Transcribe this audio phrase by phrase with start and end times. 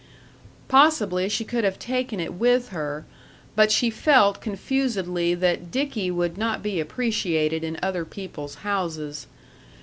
[0.67, 3.05] Possibly she could have taken it with her,
[3.55, 9.27] but she felt confusedly that Dickie would not be appreciated in other people's houses.